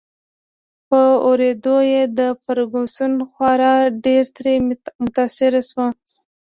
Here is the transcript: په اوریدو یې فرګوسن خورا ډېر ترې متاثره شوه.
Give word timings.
په 0.89 1.01
اوریدو 1.25 1.77
یې 1.91 2.03
فرګوسن 2.43 3.13
خورا 3.31 3.75
ډېر 4.05 4.23
ترې 4.35 4.53
متاثره 5.03 5.61
شوه. 5.69 5.87